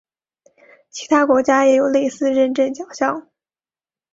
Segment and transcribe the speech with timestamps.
[0.89, 3.29] 其他国家也有类似认证奖项。